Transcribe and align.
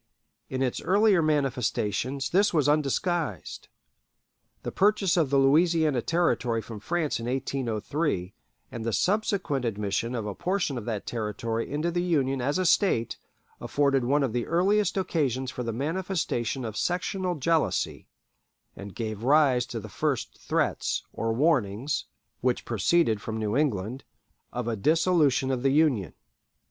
In 0.49 0.63
its 0.63 0.81
earlier 0.81 1.21
manifestations 1.21 2.31
this 2.31 2.51
was 2.55 2.67
undisguised. 2.67 3.67
The 4.63 4.71
purchase 4.71 5.15
of 5.15 5.29
the 5.29 5.37
Louisiana 5.37 6.01
Territory 6.01 6.59
from 6.59 6.79
France 6.79 7.19
in 7.19 7.27
1803, 7.27 8.33
and 8.71 8.83
the 8.83 8.93
subsequent 8.93 9.63
admission 9.63 10.15
of 10.15 10.25
a 10.25 10.33
portion 10.33 10.79
of 10.79 10.85
that 10.85 11.05
Territory 11.05 11.71
into 11.71 11.91
the 11.91 12.01
Union 12.01 12.41
as 12.41 12.57
a 12.57 12.65
State, 12.65 13.19
afforded 13.59 14.03
one 14.03 14.23
of 14.23 14.33
the 14.33 14.47
earliest 14.47 14.97
occasions 14.97 15.51
for 15.51 15.61
the 15.61 15.71
manifestation 15.71 16.65
of 16.65 16.75
sectional 16.75 17.35
jealousy, 17.35 18.07
and 18.75 18.95
gave 18.95 19.21
rise 19.21 19.67
to 19.67 19.79
the 19.79 19.87
first 19.87 20.35
threats, 20.39 21.03
or 21.13 21.31
warnings 21.31 22.05
(which 22.39 22.65
proceeded 22.65 23.21
from 23.21 23.37
New 23.37 23.55
England), 23.55 24.03
of 24.51 24.67
a 24.67 24.75
dissolution 24.75 25.51
of 25.51 25.61
the 25.61 25.69
Union. 25.69 26.15